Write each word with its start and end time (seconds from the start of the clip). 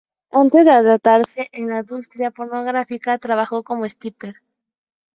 Antes 0.31 0.65
de 0.65 0.71
adentrarse 0.71 1.49
en 1.51 1.69
la 1.69 1.81
industria 1.81 2.31
pornográfica, 2.31 3.19
trabajó 3.19 3.61
como 3.61 3.85
stripper. 3.85 4.37